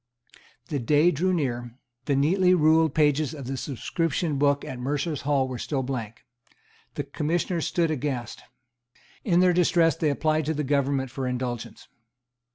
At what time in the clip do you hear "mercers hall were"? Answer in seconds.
4.79-5.59